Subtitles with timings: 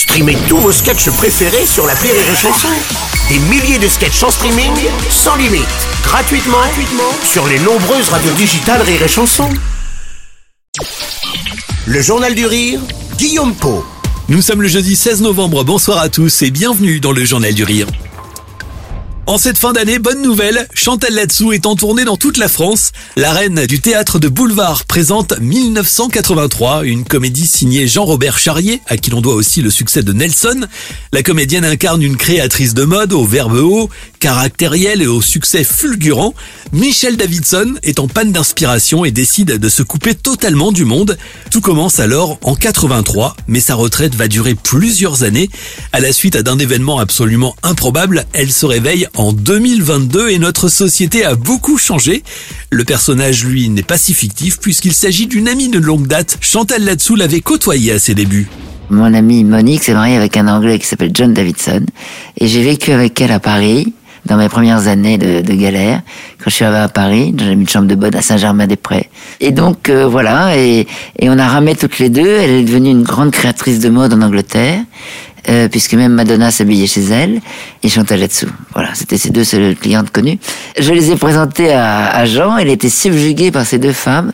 [0.00, 2.68] Streamez tous vos sketchs préférés sur la Rire et Chanson.
[3.28, 4.72] Des milliers de sketchs en streaming,
[5.10, 5.66] sans limite,
[6.02, 9.50] gratuitement, gratuitement sur les nombreuses radios digitales Rire et Chanson.
[11.84, 12.80] Le Journal du Rire,
[13.18, 13.84] Guillaume Po.
[14.30, 17.64] Nous sommes le jeudi 16 novembre, bonsoir à tous et bienvenue dans le Journal du
[17.64, 17.86] Rire.
[19.30, 22.90] En cette fin d'année, bonne nouvelle, Chantal Latsou est en tournée dans toute la France.
[23.14, 29.10] La reine du théâtre de boulevard présente 1983, une comédie signée Jean-Robert Charrier, à qui
[29.10, 30.66] l'on doit aussi le succès de Nelson.
[31.12, 36.34] La comédienne incarne une créatrice de mode au verbe haut, caractériel et au succès fulgurant.
[36.72, 41.16] Michel Davidson est en panne d'inspiration et décide de se couper totalement du monde.
[41.52, 45.50] Tout commence alors en 83, mais sa retraite va durer plusieurs années.
[45.92, 51.34] À la suite d'un événement absolument improbable, elle se réveille 2022 et notre société a
[51.34, 52.22] beaucoup changé.
[52.70, 56.38] Le personnage, lui, n'est pas si fictif puisqu'il s'agit d'une amie de longue date.
[56.40, 58.48] Chantal Latsou l'avait côtoyé à ses débuts.
[58.88, 61.84] Mon amie Monique s'est mariée avec un Anglais qui s'appelle John Davidson
[62.38, 63.92] et j'ai vécu avec elle à Paris
[64.26, 66.02] dans mes premières années de, galère,
[66.38, 69.08] quand je suis arrivé à Paris, j'ai mis une chambre de bonne à Saint-Germain-des-Prés.
[69.40, 70.86] Et donc euh, voilà, et
[71.22, 72.26] on a ramé toutes les deux.
[72.26, 74.82] Elle est devenue une grande créatrice de mode en Angleterre.
[75.50, 77.40] Euh, puisque même Madonna s'habillait chez elle
[77.82, 78.50] et chantait là-dessous.
[78.72, 80.38] Voilà, c'était ses deux seules clientes connues.
[80.78, 84.32] Je les ai présentées à, à Jean, elle était subjuguée par ces deux femmes.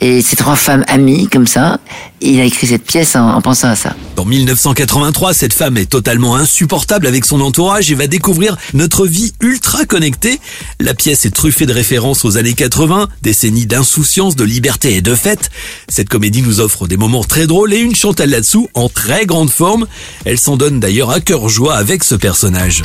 [0.00, 1.80] Et ces trois femmes amies, comme ça,
[2.20, 3.96] il a écrit cette pièce en, pensant à ça.
[4.16, 9.32] En 1983, cette femme est totalement insupportable avec son entourage et va découvrir notre vie
[9.40, 10.40] ultra connectée.
[10.80, 15.14] La pièce est truffée de références aux années 80, décennies d'insouciance, de liberté et de
[15.14, 15.50] fête.
[15.88, 19.50] Cette comédie nous offre des moments très drôles et une Chantal là-dessous en très grande
[19.50, 19.86] forme.
[20.24, 22.82] Elle s'en donne d'ailleurs à cœur joie avec ce personnage.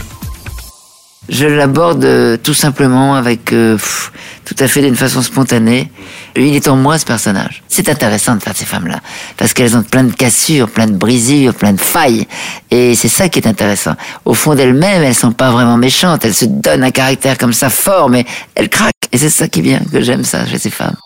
[1.30, 3.78] Je l'aborde euh, tout simplement avec euh,
[4.44, 5.90] tout à fait d'une façon spontanée.
[6.36, 7.64] Il est en moi ce personnage.
[7.70, 9.00] C'est intéressant de faire ces femmes-là
[9.38, 12.28] parce qu'elles ont plein de cassures, plein de brisures, plein de failles
[12.72, 13.94] et c'est ça qui est intéressant.
[14.26, 16.26] Au fond d'elles-mêmes, elles sont pas vraiment méchantes.
[16.26, 19.62] Elles se donnent un caractère comme ça fort, mais elles craquent et c'est ça qui
[19.62, 20.98] bien que j'aime ça chez ces femmes.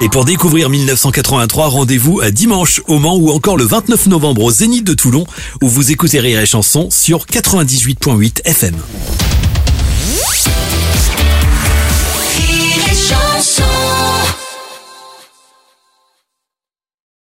[0.00, 4.50] Et pour découvrir 1983, rendez-vous à dimanche au Mans ou encore le 29 novembre au
[4.50, 5.26] Zénith de Toulon
[5.62, 8.74] où vous écouterez les chansons sur 98.8 FM.